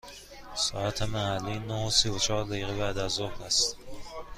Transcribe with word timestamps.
ساعت 0.55 1.01
محلی 1.01 1.59
نه 1.59 1.87
و 1.87 1.89
سی 1.89 2.09
و 2.09 2.17
چهار 2.19 2.43
دقیقه 2.45 2.77
بعد 2.77 2.97
از 2.97 3.11
ظهر 3.11 3.43
است. 3.43 3.77